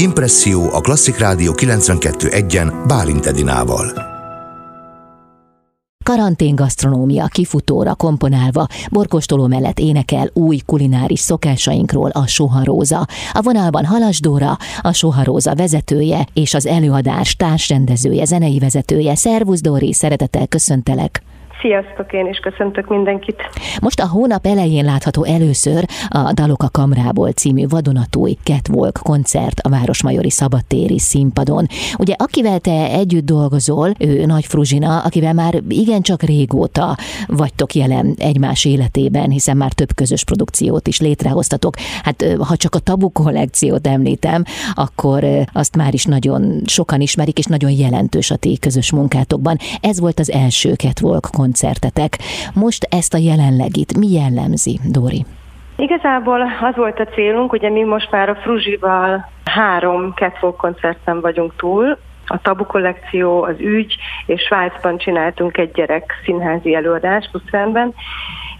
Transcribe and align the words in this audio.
Impresszió 0.00 0.72
a 0.72 0.80
Klasszik 0.80 1.18
Rádió 1.18 1.52
92.1-en 1.56 2.84
Bálint 2.86 3.26
Edinával. 3.26 3.92
Karantén 6.04 6.54
gasztronómia 6.54 7.26
kifutóra 7.26 7.94
komponálva, 7.94 8.66
borkostoló 8.90 9.46
mellett 9.46 9.78
énekel 9.78 10.30
új 10.32 10.58
kulináris 10.66 11.20
szokásainkról 11.20 12.10
a 12.10 12.26
Soharóza. 12.26 13.06
A 13.32 13.40
vonalban 13.42 13.84
Halasdóra, 13.84 14.56
a 14.80 14.92
Soharóza 14.92 15.54
vezetője 15.54 16.26
és 16.32 16.54
az 16.54 16.66
előadás 16.66 17.36
társrendezője, 17.36 18.24
zenei 18.24 18.58
vezetője. 18.58 19.14
Szervusz 19.14 19.60
Dóri, 19.60 19.92
szeretettel 19.92 20.46
köszöntelek! 20.46 21.22
Sziasztok, 21.60 22.12
én 22.12 22.26
is 22.26 22.38
köszöntök 22.38 22.88
mindenkit. 22.88 23.36
Most 23.80 24.00
a 24.00 24.08
hónap 24.08 24.46
elején 24.46 24.84
látható 24.84 25.24
először 25.24 25.84
a 26.08 26.32
Dalok 26.32 26.62
a 26.62 26.68
Kamrából 26.68 27.30
című 27.30 27.66
vadonatúj 27.68 28.36
Catwalk 28.44 28.98
koncert 29.02 29.60
a 29.60 29.68
Városmajori 29.68 30.30
Szabadtéri 30.30 30.98
színpadon. 30.98 31.66
Ugye 31.98 32.14
akivel 32.18 32.58
te 32.58 32.90
együtt 32.90 33.24
dolgozol, 33.24 33.92
ő 33.98 34.26
Nagy 34.26 34.46
Fruzsina, 34.46 35.00
akivel 35.00 35.32
már 35.32 35.62
igencsak 35.68 36.22
régóta 36.22 36.96
vagytok 37.26 37.74
jelen 37.74 38.14
egymás 38.18 38.64
életében, 38.64 39.30
hiszen 39.30 39.56
már 39.56 39.72
több 39.72 39.94
közös 39.94 40.24
produkciót 40.24 40.86
is 40.88 41.00
létrehoztatok. 41.00 41.74
Hát 42.02 42.24
ha 42.38 42.56
csak 42.56 42.74
a 42.74 42.78
Tabu 42.78 43.10
kollekciót 43.12 43.86
említem, 43.86 44.44
akkor 44.74 45.24
azt 45.52 45.76
már 45.76 45.94
is 45.94 46.04
nagyon 46.04 46.62
sokan 46.66 47.00
ismerik, 47.00 47.38
és 47.38 47.44
nagyon 47.44 47.70
jelentős 47.70 48.30
a 48.30 48.36
ti 48.36 48.58
közös 48.60 48.92
munkátokban. 48.92 49.56
Ez 49.80 50.00
volt 50.00 50.20
az 50.20 50.30
első 50.30 50.74
Catwalk 50.74 51.28
koncert 51.32 51.48
koncertetek. 51.50 52.12
Most 52.54 52.86
ezt 52.90 53.14
a 53.14 53.18
jelenlegit 53.18 53.96
mi 53.98 54.08
jellemzi, 54.12 54.78
Dori? 54.84 55.24
Igazából 55.76 56.40
az 56.40 56.76
volt 56.76 56.98
a 57.00 57.04
célunk, 57.04 57.52
ugye 57.52 57.70
mi 57.70 57.82
most 57.82 58.10
már 58.10 58.28
a 58.28 58.34
Fruzsival 58.34 59.30
három 59.44 60.12
catwalk 60.14 60.56
koncerten 60.56 61.20
vagyunk 61.20 61.52
túl, 61.56 61.98
a 62.26 62.40
Tabu 62.42 62.64
kollekció, 62.64 63.42
az 63.42 63.54
ügy, 63.58 63.96
és 64.26 64.42
Svájcban 64.42 64.98
csináltunk 64.98 65.56
egy 65.58 65.70
gyerek 65.70 66.12
színházi 66.24 66.74
előadást 66.74 67.28
Lucernben, 67.32 67.94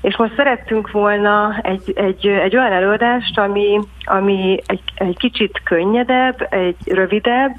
és 0.00 0.16
most 0.16 0.34
szerettünk 0.36 0.90
volna 0.90 1.60
egy, 1.62 1.92
egy, 1.94 2.26
egy 2.26 2.56
olyan 2.56 2.72
előadást, 2.72 3.38
ami, 3.38 3.80
ami 4.04 4.58
egy, 4.66 4.82
egy 4.94 5.16
kicsit 5.18 5.60
könnyedebb, 5.64 6.46
egy 6.50 6.76
rövidebb, 6.86 7.54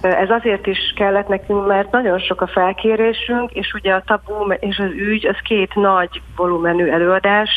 ez 0.00 0.30
azért 0.30 0.66
is 0.66 0.92
kellett 0.96 1.28
nekünk, 1.28 1.66
mert 1.66 1.90
nagyon 1.90 2.18
sok 2.18 2.40
a 2.40 2.46
felkérésünk, 2.46 3.50
és 3.52 3.72
ugye 3.72 3.92
a 3.92 4.02
tabu 4.06 4.52
és 4.52 4.78
az 4.78 4.90
ügy 4.90 5.26
az 5.26 5.36
két 5.42 5.74
nagy 5.74 6.22
volumenű 6.36 6.88
előadás, 6.88 7.50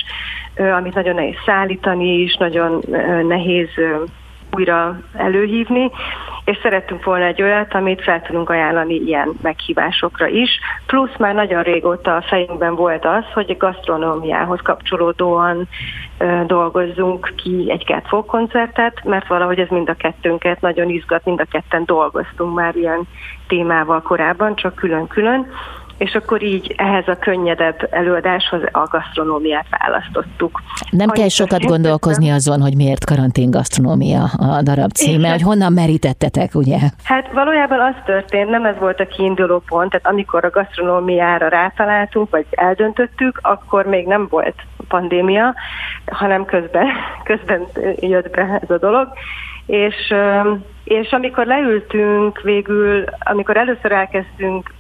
amit 0.56 0.94
nagyon 0.94 1.16
nehéz 1.16 1.36
szállítani 1.46 2.22
is, 2.22 2.36
nagyon 2.36 2.82
nehéz 3.28 3.70
újra 4.56 5.00
előhívni, 5.14 5.92
és 6.46 6.58
szerettünk 6.62 7.04
volna 7.04 7.26
egy 7.26 7.42
olyat, 7.42 7.74
amit 7.74 8.02
fel 8.02 8.22
tudunk 8.22 8.50
ajánlani 8.50 8.94
ilyen 8.94 9.34
meghívásokra 9.42 10.28
is. 10.28 10.50
Plusz 10.86 11.18
már 11.18 11.34
nagyon 11.34 11.64
régóta 11.64 12.16
a 12.16 12.22
fejünkben 12.22 12.76
volt 12.76 13.06
az, 13.06 13.24
hogy 13.34 13.52
a 13.52 13.66
gasztronómiához 13.66 14.60
kapcsolódóan 14.64 15.68
ö, 16.18 16.42
dolgozzunk 16.46 17.34
ki 17.36 17.66
egy 17.68 17.84
catwalk 17.86 18.26
koncertet, 18.26 19.04
mert 19.04 19.28
valahogy 19.28 19.60
ez 19.60 19.70
mind 19.70 19.90
a 19.90 19.94
kettőnket 19.94 20.62
nagyon 20.62 20.90
izgat, 20.90 21.26
mind 21.26 21.40
a 21.40 21.46
ketten 21.52 21.86
dolgoztunk 21.86 22.56
már 22.56 22.76
ilyen 22.76 23.08
témával 23.48 24.02
korábban, 24.02 24.56
csak 24.56 24.76
külön-külön 24.76 25.48
és 26.02 26.16
akkor 26.16 26.44
így 26.44 26.74
ehhez 26.78 27.08
a 27.08 27.16
könnyedebb 27.16 27.88
előadáshoz 27.90 28.62
a 28.72 28.88
gasztronómiát 28.92 29.66
választottuk. 29.70 30.62
Nem 30.90 31.10
Annyi 31.10 31.20
kell 31.20 31.30
sokat 31.30 31.66
gondolkozni 31.66 32.30
azon, 32.30 32.62
hogy 32.62 32.76
miért 32.76 33.06
karantén 33.06 33.50
gasztronómia 33.50 34.24
a 34.24 34.62
darab 34.62 34.92
címe, 34.92 35.30
hogy 35.30 35.42
honnan 35.42 35.74
merítettetek, 35.74 36.56
ugye? 36.56 36.78
Hát 37.04 37.32
valójában 37.34 37.80
az 37.80 37.96
történt, 38.06 38.50
nem 38.50 38.66
ez 38.66 38.76
volt 38.80 39.00
a 39.00 39.08
kiinduló 39.08 39.64
pont, 39.68 39.90
tehát 39.90 40.08
amikor 40.08 40.46
a 40.46 40.50
gasztronómiára 40.50 41.48
rátaláltunk, 41.48 42.30
vagy 42.30 42.46
eldöntöttük, 42.50 43.40
akkor 43.42 43.86
még 43.86 44.08
nem 44.08 44.28
volt 44.30 44.56
pandémia, 44.88 45.56
hanem 46.06 46.46
közben, 46.46 46.88
közben 47.30 47.68
jött 48.00 48.30
be 48.30 48.60
ez 48.62 48.70
a 48.70 48.78
dolog, 48.78 49.08
és 49.66 50.14
és 50.84 51.12
amikor 51.12 51.46
leültünk 51.46 52.42
végül, 52.42 53.04
amikor 53.20 53.58
először 53.58 53.92
elkezdtünk 53.92 54.74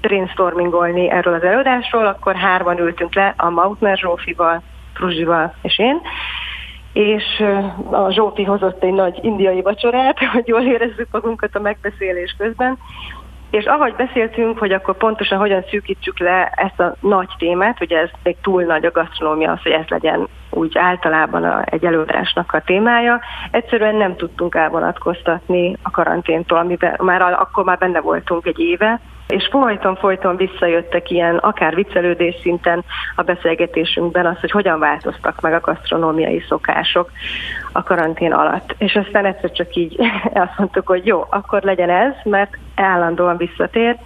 brainstormingolni 0.00 1.10
erről 1.10 1.34
az 1.34 1.42
előadásról, 1.42 2.06
akkor 2.06 2.34
hárman 2.34 2.78
ültünk 2.78 3.14
le 3.14 3.34
a 3.36 3.50
Mautner 3.50 3.98
Zsófival, 3.98 4.62
Fruzsival 4.94 5.54
és 5.62 5.78
én, 5.78 6.00
és 6.92 7.24
a 7.90 8.10
Zsófi 8.10 8.44
hozott 8.44 8.82
egy 8.82 8.92
nagy 8.92 9.18
indiai 9.22 9.62
vacsorát, 9.62 10.18
hogy 10.32 10.46
jól 10.46 10.62
érezzük 10.62 11.08
magunkat 11.10 11.54
a 11.54 11.60
megbeszélés 11.60 12.34
közben, 12.38 12.78
és 13.54 13.64
ahogy 13.64 13.94
beszéltünk, 13.94 14.58
hogy 14.58 14.72
akkor 14.72 14.96
pontosan 14.96 15.38
hogyan 15.38 15.64
szűkítsük 15.70 16.18
le 16.18 16.52
ezt 16.54 16.80
a 16.80 16.94
nagy 17.00 17.28
témát, 17.38 17.80
ugye 17.80 17.98
ez 17.98 18.10
még 18.22 18.36
túl 18.42 18.62
nagy 18.62 18.84
a 18.84 18.90
gasztronómia, 18.90 19.50
az, 19.50 19.62
hogy 19.62 19.72
ez 19.72 19.86
legyen 19.88 20.28
úgy 20.50 20.78
általában 20.78 21.44
a, 21.44 21.62
egy 21.64 21.84
előadásnak 21.84 22.52
a 22.52 22.60
témája, 22.60 23.20
egyszerűen 23.50 23.94
nem 23.94 24.16
tudtunk 24.16 24.54
elvonatkoztatni 24.54 25.76
a 25.82 25.90
karanténtól, 25.90 26.58
amiben 26.58 26.96
már 26.98 27.22
akkor 27.22 27.64
már 27.64 27.78
benne 27.78 28.00
voltunk 28.00 28.46
egy 28.46 28.58
éve, 28.58 29.00
és 29.26 29.48
folyton-folyton 29.50 30.36
visszajöttek 30.36 31.10
ilyen 31.10 31.36
akár 31.36 31.74
viccelődés 31.74 32.34
szinten 32.42 32.84
a 33.16 33.22
beszélgetésünkben 33.22 34.26
az, 34.26 34.40
hogy 34.40 34.50
hogyan 34.50 34.78
változtak 34.78 35.40
meg 35.40 35.52
a 35.52 35.60
gasztronómiai 35.60 36.44
szokások 36.48 37.10
a 37.72 37.82
karantén 37.82 38.32
alatt. 38.32 38.74
És 38.78 38.94
aztán 38.94 39.24
egyszer 39.24 39.52
csak 39.52 39.74
így 39.74 39.96
azt 40.34 40.58
mondtuk, 40.58 40.86
hogy 40.86 41.06
jó, 41.06 41.26
akkor 41.30 41.62
legyen 41.62 41.90
ez, 41.90 42.12
mert 42.24 42.58
állandóan 42.74 43.36
visszatér, 43.36 43.96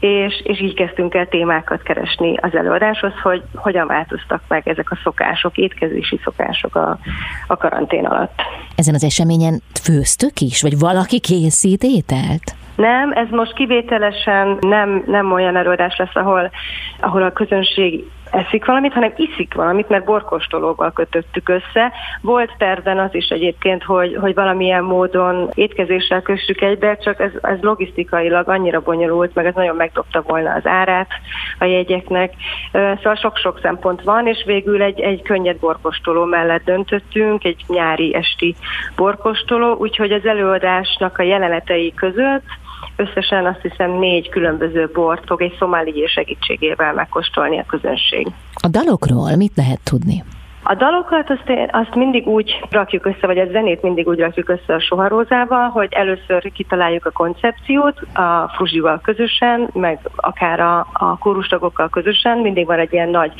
és, 0.00 0.40
és 0.44 0.60
így 0.60 0.74
kezdtünk 0.74 1.14
el 1.14 1.26
témákat 1.26 1.82
keresni 1.82 2.36
az 2.36 2.54
előadáshoz, 2.54 3.12
hogy 3.22 3.42
hogyan 3.54 3.86
változtak 3.86 4.42
meg 4.48 4.68
ezek 4.68 4.90
a 4.90 4.98
szokások, 5.02 5.56
étkezési 5.56 6.20
szokások 6.24 6.74
a, 6.74 6.98
a 7.46 7.56
karantén 7.56 8.06
alatt. 8.06 8.42
Ezen 8.76 8.94
az 8.94 9.04
eseményen 9.04 9.62
főztök 9.82 10.40
is, 10.40 10.62
vagy 10.62 10.78
valaki 10.78 11.20
készít 11.20 11.82
ételt? 11.82 12.54
Nem, 12.76 13.12
ez 13.12 13.28
most 13.30 13.54
kivételesen 13.54 14.56
nem, 14.60 15.02
nem 15.06 15.32
olyan 15.32 15.56
előadás 15.56 15.96
lesz, 15.96 16.14
ahol, 16.14 16.50
ahol 17.00 17.22
a 17.22 17.32
közönség 17.32 18.04
eszik 18.30 18.64
valamit, 18.64 18.92
hanem 18.92 19.12
iszik 19.16 19.54
valamit, 19.54 19.88
mert 19.88 20.04
borkostolóval 20.04 20.92
kötöttük 20.92 21.48
össze. 21.48 21.92
Volt 22.20 22.54
terven 22.58 22.98
az 22.98 23.14
is 23.14 23.28
egyébként, 23.28 23.82
hogy, 23.82 24.16
hogy 24.20 24.34
valamilyen 24.34 24.84
módon 24.84 25.50
étkezéssel 25.54 26.22
kössük 26.22 26.60
egybe, 26.60 26.96
csak 26.96 27.20
ez, 27.20 27.30
ez 27.42 27.58
logisztikailag 27.60 28.48
annyira 28.48 28.80
bonyolult, 28.80 29.34
meg 29.34 29.46
ez 29.46 29.54
nagyon 29.54 29.76
megdobta 29.76 30.22
volna 30.26 30.52
az 30.52 30.66
árát 30.66 31.08
a 31.58 31.64
jegyeknek. 31.64 32.32
Szóval 32.72 33.14
sok-sok 33.14 33.58
szempont 33.62 34.02
van, 34.02 34.26
és 34.26 34.42
végül 34.46 34.82
egy, 34.82 35.00
egy 35.00 35.22
könnyed 35.22 35.56
borkostoló 35.56 36.24
mellett 36.24 36.64
döntöttünk, 36.64 37.44
egy 37.44 37.64
nyári 37.68 38.14
esti 38.14 38.54
borkostoló, 38.96 39.74
úgyhogy 39.74 40.12
az 40.12 40.26
előadásnak 40.26 41.18
a 41.18 41.22
jelenetei 41.22 41.94
között 41.94 42.42
Összesen 42.96 43.46
azt 43.46 43.60
hiszem 43.62 43.90
négy 43.90 44.28
különböző 44.28 44.90
bort 44.92 45.22
fog 45.26 45.42
egy 45.42 45.56
szomálié 45.58 46.06
segítségével 46.06 46.92
megkóstolni 46.94 47.58
a 47.58 47.64
közönség. 47.66 48.26
A 48.54 48.68
dalokról 48.68 49.36
mit 49.36 49.56
lehet 49.56 49.80
tudni? 49.84 50.24
A 50.66 50.74
dalokat 50.74 51.30
azt, 51.30 51.70
azt 51.70 51.94
mindig 51.94 52.26
úgy 52.26 52.60
rakjuk 52.70 53.06
össze, 53.06 53.26
vagy 53.26 53.38
a 53.38 53.46
zenét 53.50 53.82
mindig 53.82 54.06
úgy 54.08 54.18
rakjuk 54.18 54.48
össze 54.48 54.74
a 54.74 54.80
soharózával, 54.80 55.68
hogy 55.68 55.92
először 55.92 56.52
kitaláljuk 56.52 57.06
a 57.06 57.10
koncepciót 57.10 58.00
a 58.14 58.50
Fruzsival 58.54 59.00
közösen, 59.00 59.68
meg 59.72 59.98
akár 60.16 60.60
a, 60.60 60.86
a 60.92 61.18
kórustagokkal 61.18 61.88
közösen, 61.88 62.38
mindig 62.38 62.66
van 62.66 62.78
egy 62.78 62.92
ilyen 62.92 63.08
nagy 63.08 63.32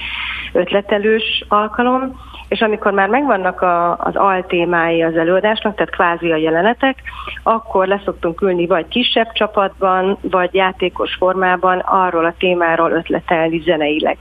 ötletelős 0.53 1.45
alkalom, 1.49 2.21
és 2.55 2.61
amikor 2.61 2.93
már 2.93 3.09
megvannak 3.09 3.61
a, 3.61 3.97
az 3.97 4.17
altémái 4.17 5.03
az 5.03 5.17
előadásnak, 5.17 5.75
tehát 5.75 5.91
kvázi 5.91 6.33
a 6.33 6.37
jelenetek, 6.37 7.03
akkor 7.43 7.87
leszoktunk 7.87 8.41
ülni 8.41 8.67
vagy 8.67 8.89
kisebb 8.89 9.33
csapatban, 9.33 10.19
vagy 10.21 10.55
játékos 10.55 11.15
formában 11.15 11.79
arról 11.79 12.25
a 12.25 12.35
témáról 12.39 12.91
ötletelni 12.91 13.59
zeneileg. 13.59 14.17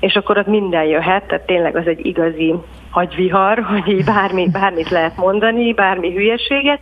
És 0.00 0.14
akkor 0.14 0.38
ott 0.38 0.46
minden 0.46 0.84
jöhet, 0.84 1.26
tehát 1.26 1.46
tényleg 1.46 1.76
az 1.76 1.86
egy 1.86 2.06
igazi 2.06 2.54
agyvihar, 2.90 3.62
hogy 3.70 3.88
így 3.88 4.04
bármi, 4.04 4.48
bármit 4.50 4.90
lehet 4.90 5.16
mondani, 5.16 5.72
bármi 5.72 6.12
hülyeséget, 6.12 6.80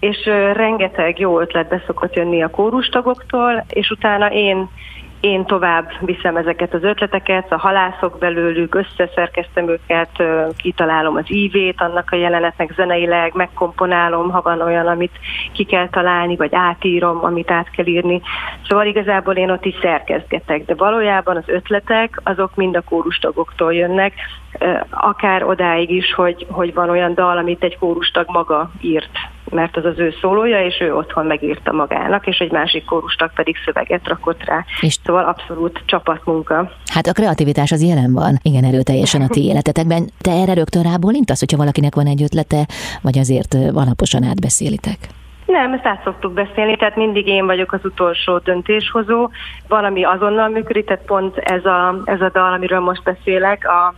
és 0.00 0.24
rengeteg 0.52 1.18
jó 1.18 1.40
ötlet 1.40 1.68
beszokott 1.68 2.14
jönni 2.14 2.42
a 2.42 2.50
kórustagoktól, 2.50 3.64
és 3.68 3.90
utána 3.90 4.32
én 4.32 4.68
én 5.20 5.44
tovább 5.44 5.90
viszem 6.00 6.36
ezeket 6.36 6.74
az 6.74 6.82
ötleteket, 6.82 7.52
a 7.52 7.58
halászok 7.58 8.18
belőlük, 8.18 8.74
összeszerkeztem 8.74 9.68
őket, 9.68 10.10
kitalálom 10.56 11.16
az 11.16 11.24
ívét 11.26 11.80
annak 11.80 12.10
a 12.10 12.16
jelenetnek 12.16 12.72
zeneileg, 12.76 13.34
megkomponálom, 13.34 14.30
ha 14.30 14.40
van 14.42 14.60
olyan, 14.60 14.86
amit 14.86 15.18
ki 15.52 15.64
kell 15.64 15.88
találni, 15.88 16.36
vagy 16.36 16.54
átírom, 16.54 17.24
amit 17.24 17.50
át 17.50 17.70
kell 17.70 17.86
írni. 17.86 18.20
Szóval 18.68 18.86
igazából 18.86 19.34
én 19.34 19.50
ott 19.50 19.64
is 19.64 19.74
szerkezgetek, 19.80 20.64
de 20.64 20.74
valójában 20.74 21.36
az 21.36 21.48
ötletek 21.48 22.20
azok 22.24 22.54
mind 22.54 22.76
a 22.76 22.82
kórustagoktól 22.82 23.74
jönnek, 23.74 24.12
akár 24.90 25.44
odáig 25.44 25.90
is, 25.90 26.14
hogy, 26.14 26.46
hogy 26.50 26.74
van 26.74 26.90
olyan 26.90 27.14
dal, 27.14 27.38
amit 27.38 27.62
egy 27.62 27.78
kórustag 27.78 28.26
maga 28.28 28.70
írt 28.80 29.10
mert 29.50 29.76
az 29.76 29.84
az 29.84 29.98
ő 29.98 30.14
szólója, 30.20 30.64
és 30.64 30.80
ő 30.80 30.94
otthon 30.94 31.26
megírta 31.26 31.72
magának, 31.72 32.26
és 32.26 32.38
egy 32.38 32.50
másik 32.50 32.84
kórustag 32.84 33.32
pedig 33.34 33.56
szöveget 33.64 34.08
rakott 34.08 34.44
rá. 34.44 34.64
És 34.80 34.98
szóval 35.04 35.24
abszolút 35.24 35.82
csapatmunka. 35.86 36.70
Hát 36.92 37.06
a 37.06 37.12
kreativitás 37.12 37.72
az 37.72 37.82
jelen 37.82 38.12
van, 38.12 38.38
igen 38.42 38.64
erőteljesen 38.64 39.20
a 39.20 39.28
ti 39.28 39.44
életetekben. 39.44 40.10
Te 40.20 40.30
erre 40.30 40.54
rögtön 40.54 40.82
rábólintasz, 40.82 41.38
hogyha 41.38 41.56
valakinek 41.56 41.94
van 41.94 42.06
egy 42.06 42.22
ötlete, 42.22 42.66
vagy 43.02 43.18
azért 43.18 43.54
alaposan 43.54 44.22
átbeszélitek? 44.22 44.98
Nem, 45.46 45.72
ezt 45.72 45.86
át 45.86 46.02
szoktuk 46.04 46.32
beszélni, 46.32 46.76
tehát 46.76 46.96
mindig 46.96 47.26
én 47.26 47.46
vagyok 47.46 47.72
az 47.72 47.84
utolsó 47.84 48.38
döntéshozó. 48.38 49.30
Valami 49.68 50.04
azonnal 50.04 50.48
működik, 50.48 50.86
tehát 50.86 51.04
pont 51.04 51.36
ez 51.36 51.64
a, 51.64 52.02
ez 52.04 52.20
a 52.20 52.30
dal, 52.32 52.52
amiről 52.52 52.80
most 52.80 53.02
beszélek, 53.02 53.68
a, 53.68 53.94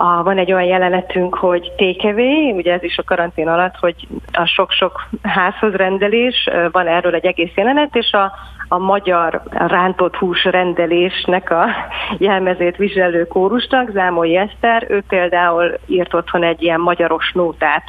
a, 0.00 0.22
van 0.22 0.38
egy 0.38 0.52
olyan 0.52 0.68
jelenetünk, 0.68 1.34
hogy 1.34 1.72
tékevé, 1.76 2.50
ugye 2.50 2.72
ez 2.72 2.82
is 2.82 2.98
a 2.98 3.02
karantén 3.02 3.48
alatt, 3.48 3.76
hogy 3.76 3.94
a 4.32 4.44
sok-sok 4.44 5.08
házhoz 5.22 5.72
rendelés, 5.72 6.48
van 6.72 6.86
erről 6.86 7.14
egy 7.14 7.26
egész 7.26 7.52
jelenet, 7.54 7.96
és 7.96 8.12
a, 8.12 8.32
a 8.68 8.78
magyar 8.78 9.42
rántott 9.50 10.16
hús 10.16 10.44
rendelésnek 10.44 11.50
a 11.50 11.66
jelmezét 12.18 12.76
viselő 12.76 13.26
kórusnak, 13.26 13.90
Zámoly 13.90 14.36
Eszter, 14.36 14.86
ő 14.88 15.02
például 15.08 15.78
írt 15.86 16.14
otthon 16.14 16.42
egy 16.42 16.62
ilyen 16.62 16.80
magyaros 16.80 17.32
nótát. 17.32 17.82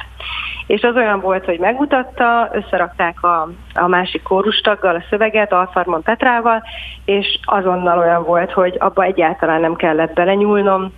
És 0.66 0.82
az 0.82 0.94
olyan 0.96 1.20
volt, 1.20 1.44
hogy 1.44 1.58
megmutatta, 1.58 2.50
összerakták 2.52 3.22
a, 3.22 3.48
a 3.74 3.86
másik 3.86 4.22
kórustaggal 4.22 4.94
a 4.94 5.04
szöveget, 5.10 5.52
Alfarmon 5.52 6.02
Petrával, 6.02 6.62
és 7.04 7.38
azonnal 7.42 7.98
olyan 7.98 8.24
volt, 8.24 8.52
hogy 8.52 8.76
abba 8.78 9.02
egyáltalán 9.02 9.60
nem 9.60 9.74
kellett 9.74 10.12
belenyúlnom, 10.12 10.92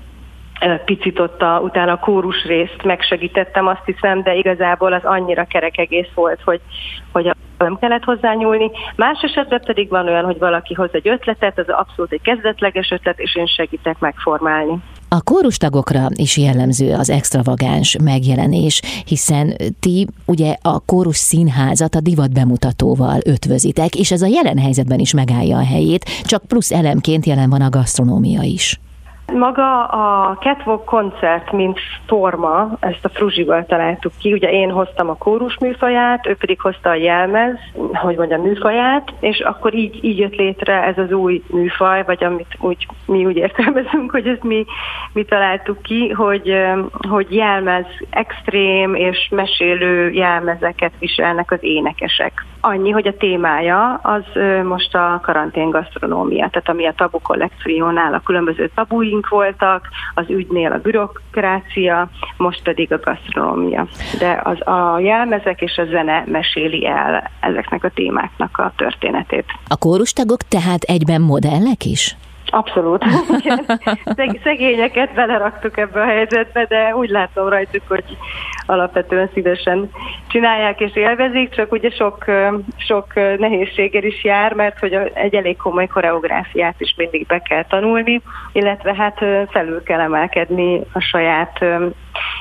picit 0.85 1.19
ott 1.19 1.43
a, 1.43 1.61
utána 1.63 1.93
a 1.93 1.99
kórus 1.99 2.45
részt 2.45 2.83
megsegítettem, 2.85 3.67
azt 3.67 3.85
hiszem, 3.85 4.23
de 4.23 4.35
igazából 4.35 4.93
az 4.93 5.05
annyira 5.05 5.45
kerek 5.45 5.79
egész 5.79 6.09
volt, 6.15 6.41
hogy, 6.45 6.61
hogy 7.13 7.31
nem 7.59 7.79
kellett 7.79 8.05
hozzányúlni. 8.05 8.71
Más 8.97 9.23
esetben 9.23 9.63
pedig 9.65 9.89
van 9.89 10.09
olyan, 10.09 10.25
hogy 10.25 10.39
valaki 10.39 10.75
hoz 10.75 10.89
egy 10.93 11.09
ötletet, 11.09 11.59
ez 11.59 11.69
abszolút 11.69 12.13
egy 12.13 12.21
kezdetleges 12.23 12.91
ötlet, 12.91 13.19
és 13.19 13.37
én 13.37 13.47
segítek 13.47 13.99
megformálni. 13.99 14.79
A 15.09 15.23
kórustagokra 15.23 16.07
is 16.15 16.37
jellemző 16.37 16.93
az 16.93 17.11
extravagáns 17.11 17.97
megjelenés, 18.05 18.83
hiszen 19.07 19.57
ti 19.81 20.07
ugye 20.27 20.55
a 20.63 20.81
kórus 20.87 21.17
színházat 21.17 21.95
a 21.95 22.01
divat 22.01 22.33
bemutatóval 22.33 23.19
ötvözitek, 23.25 23.95
és 23.95 24.11
ez 24.11 24.23
a 24.23 24.27
jelen 24.27 24.59
helyzetben 24.59 24.99
is 24.99 25.15
megállja 25.15 25.57
a 25.57 25.65
helyét, 25.65 26.05
csak 26.25 26.47
plusz 26.47 26.73
elemként 26.73 27.27
jelen 27.27 27.51
van 27.51 27.61
a 27.61 27.69
gasztronómia 27.69 28.43
is. 28.43 28.81
Maga 29.33 29.85
a 29.85 30.37
Catwalk 30.41 30.85
koncert, 30.85 31.53
mint 31.53 31.79
forma, 32.07 32.71
ezt 32.81 33.05
a 33.05 33.09
Fruzsival 33.09 33.65
találtuk 33.65 34.13
ki. 34.19 34.33
Ugye 34.33 34.51
én 34.51 34.71
hoztam 34.71 35.09
a 35.09 35.17
kórus 35.17 35.59
műfaját, 35.59 36.27
ő 36.27 36.37
pedig 36.37 36.61
hozta 36.61 36.91
a 36.91 36.95
jelmez, 36.95 37.59
hogy 37.93 38.17
mondjam, 38.17 38.41
műfaját, 38.41 39.13
és 39.21 39.41
akkor 39.41 39.75
így, 39.75 40.05
így 40.05 40.19
jött 40.19 40.35
létre 40.35 40.83
ez 40.83 40.99
az 40.99 41.13
új 41.13 41.43
műfaj, 41.47 42.03
vagy 42.05 42.25
amit 42.25 42.57
úgy, 42.61 42.87
mi 43.07 43.25
úgy 43.25 43.37
értelmezünk, 43.37 44.11
hogy 44.11 44.27
ezt 44.27 44.43
mi, 44.43 44.65
mi 45.13 45.25
találtuk 45.25 45.83
ki, 45.83 46.09
hogy, 46.09 46.57
hogy 47.09 47.35
jelmez 47.35 47.87
extrém 48.11 48.95
és 48.95 49.29
mesélő 49.31 50.11
jelmezeket 50.11 50.93
viselnek 50.99 51.51
az 51.51 51.59
énekesek. 51.61 52.45
Annyi, 52.65 52.91
hogy 52.91 53.07
a 53.07 53.17
témája 53.17 53.95
az 53.95 54.23
most 54.65 54.95
a 54.95 55.21
karantén 55.23 55.71
gasztronómia, 55.71 56.49
tehát 56.49 56.69
ami 56.69 56.87
a 56.87 56.93
tabu 56.97 57.19
kollekciónál 57.19 58.15
a 58.15 58.21
különböző 58.25 58.71
ügyünk 58.99 59.29
voltak, 59.29 59.89
az 60.15 60.25
ügynél 60.29 60.73
a 60.73 60.79
bürokrácia, 60.79 62.09
most 62.37 62.63
pedig 62.63 62.93
a 62.93 62.99
gasztronómia. 62.99 63.87
De 64.19 64.41
az 64.45 64.67
a 64.67 64.99
jelmezek 64.99 65.61
és 65.61 65.77
a 65.77 65.85
zene 65.85 66.25
meséli 66.27 66.87
el 66.87 67.31
ezeknek 67.41 67.85
a 67.85 67.91
témáknak 67.91 68.59
a 68.59 68.73
történetét. 68.77 69.45
A 69.69 69.77
kórustagok 69.77 70.43
tehát 70.43 70.83
egyben 70.83 71.21
modellek 71.21 71.85
is? 71.85 72.17
Abszolút. 72.55 73.05
Szegényeket 74.45 75.15
beleraktuk 75.15 75.79
ebbe 75.79 76.01
a 76.01 76.05
helyzetbe, 76.05 76.65
de 76.65 76.97
úgy 76.97 77.09
látom 77.09 77.49
rajtuk, 77.49 77.83
hogy 77.89 78.05
alapvetően 78.67 79.31
szívesen 79.35 79.91
csinálják 80.29 80.81
és 80.81 80.97
élvezik, 80.97 81.55
csak 81.55 81.73
ugye 81.73 81.91
sok, 81.91 82.25
sok 82.77 83.15
nehézséggel 83.15 84.03
is 84.03 84.25
jár, 84.25 84.53
mert 84.53 84.79
hogy 84.79 84.93
egy 85.15 85.35
elég 85.35 85.57
komoly 85.57 85.87
koreográfiát 85.87 86.81
is 86.81 86.95
mindig 86.97 87.27
be 87.27 87.39
kell 87.39 87.65
tanulni, 87.65 88.23
illetve 88.53 88.95
hát 88.95 89.19
felül 89.51 89.83
kell 89.83 90.01
emelkedni 90.01 90.81
a 90.93 91.01
saját 91.01 91.65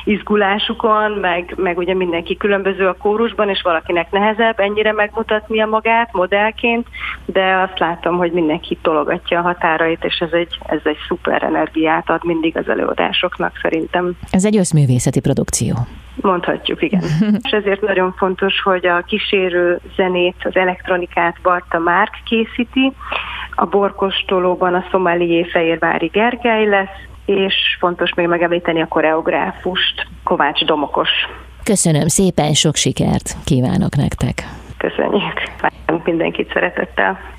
izgulásukon, 0.03 1.11
meg, 1.11 1.53
meg 1.57 1.77
ugye 1.77 1.93
mindenki 1.93 2.37
különböző 2.37 2.87
a 2.87 2.97
kórusban, 2.97 3.49
és 3.49 3.61
valakinek 3.61 4.11
nehezebb 4.11 4.59
ennyire 4.59 4.91
megmutatnia 4.91 5.65
magát 5.65 6.13
modellként, 6.13 6.87
de 7.25 7.55
azt 7.55 7.79
látom, 7.79 8.17
hogy 8.17 8.31
mindenki 8.31 8.77
tologatja 8.81 9.39
a 9.39 9.41
határait, 9.41 10.00
és 10.03 10.17
ez 10.19 10.31
egy, 10.31 10.57
ez 10.65 10.79
egy 10.83 10.97
szuper 11.07 11.43
energiát 11.43 12.09
ad 12.09 12.25
mindig 12.25 12.57
az 12.57 12.69
előadásoknak 12.69 13.59
szerintem. 13.61 14.17
Ez 14.31 14.45
egy 14.45 14.57
összművészeti 14.57 15.19
produkció. 15.19 15.75
Mondhatjuk, 16.15 16.81
igen. 16.81 17.03
és 17.43 17.51
ezért 17.51 17.81
nagyon 17.81 18.13
fontos, 18.17 18.61
hogy 18.61 18.85
a 18.85 19.01
kísérő 19.01 19.79
zenét, 19.95 20.35
az 20.43 20.55
elektronikát 20.55 21.35
Barta 21.41 21.79
Márk 21.79 22.13
készíti, 22.25 22.93
a 23.55 23.65
borkostolóban 23.65 24.73
a 24.73 24.85
szomalié 24.91 25.43
Fehérvári 25.43 26.07
Gergely 26.07 26.67
lesz, 26.67 27.09
és 27.25 27.53
fontos 27.79 28.13
még 28.13 28.27
megemlíteni 28.27 28.81
a 28.81 28.87
koreográfust, 28.87 30.07
Kovács 30.23 30.65
Domokos. 30.65 31.09
Köszönöm 31.63 32.07
szépen, 32.07 32.53
sok 32.53 32.75
sikert 32.75 33.35
kívánok 33.45 33.95
nektek! 33.95 34.43
Köszönjük! 34.77 35.41
Mindenkit 36.03 36.51
szeretettel! 36.53 37.31